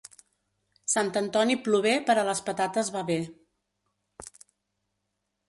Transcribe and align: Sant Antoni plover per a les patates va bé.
Sant 0.93 1.11
Antoni 1.21 1.57
plover 1.67 1.93
per 2.07 2.15
a 2.21 2.23
les 2.31 2.41
patates 2.49 2.91
va 2.97 3.05
bé. 3.11 3.19